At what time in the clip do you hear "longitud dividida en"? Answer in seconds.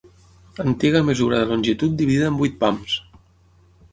1.51-2.41